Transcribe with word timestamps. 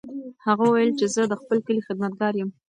هغه 0.45 0.63
وویل 0.65 0.91
چې 0.99 1.05
زه 1.13 1.21
د 1.27 1.33
خپل 1.41 1.57
کلي 1.65 1.81
خدمتګار 1.87 2.33
یم. 2.39 2.49